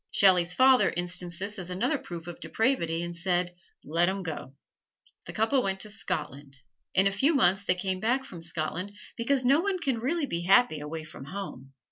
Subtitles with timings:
[0.09, 3.53] Shelley's father instanced this as another proof of depravity and said,
[3.85, 4.55] "Let 'em go!"
[5.27, 6.57] The couple went to Scotland.
[6.95, 10.41] In a few months they came back from Scotland, because no one can really be
[10.41, 11.73] happy away from home.